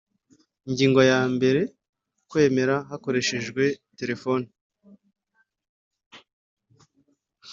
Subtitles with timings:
[0.67, 1.61] Ingingo yambere
[2.29, 3.63] Kwemera hakoreshejwe
[3.99, 4.47] telefoni